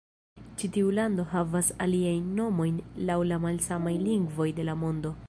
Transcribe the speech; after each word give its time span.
Ĉi 0.61 0.69
tiu 0.77 0.87
lando 0.99 1.25
havas 1.33 1.69
aliajn 1.87 2.33
nomojn 2.39 2.83
laŭ 3.11 3.21
la 3.33 3.39
malsamaj 3.47 3.95
lingvoj 4.11 4.53
de 4.63 4.71
la 4.73 4.77
mondo. 4.87 5.19